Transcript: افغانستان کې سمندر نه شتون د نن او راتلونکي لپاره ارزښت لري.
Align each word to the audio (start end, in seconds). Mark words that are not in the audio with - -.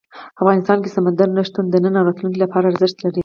افغانستان 0.41 0.77
کې 0.83 0.93
سمندر 0.97 1.27
نه 1.37 1.43
شتون 1.47 1.65
د 1.69 1.75
نن 1.83 1.93
او 1.99 2.05
راتلونکي 2.09 2.37
لپاره 2.41 2.65
ارزښت 2.71 2.97
لري. 3.01 3.19